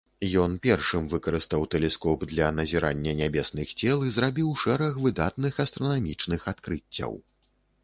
[0.43, 7.11] Ён першым выкарыстаў тэлескоп для назірання нябесных цел і зрабіў шэраг выдатных астранамічных адкрыццяў.